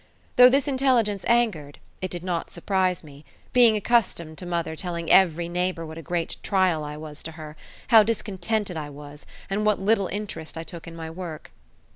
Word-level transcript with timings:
Though 0.35 0.49
this 0.49 0.67
intelligence 0.67 1.23
angered, 1.27 1.77
it 2.01 2.09
did 2.09 2.23
not 2.23 2.49
surprise 2.49 3.03
me, 3.03 3.23
being 3.53 3.75
accustomed 3.75 4.39
to 4.39 4.47
mother 4.47 4.75
telling 4.75 5.11
every 5.11 5.47
neighbour 5.47 5.85
what 5.85 5.99
a 5.99 6.01
great 6.01 6.37
trial 6.41 6.83
I 6.83 6.97
was 6.97 7.21
to 7.21 7.33
her 7.33 7.55
how 7.89 8.01
discontented 8.01 8.77
I 8.77 8.89
was, 8.89 9.27
and 9.47 9.63
what 9.63 9.79
little 9.79 10.07
interest 10.07 10.57
I 10.57 10.63
took 10.63 10.87
in 10.87 10.95
my 10.95 11.11
work. 11.11 11.51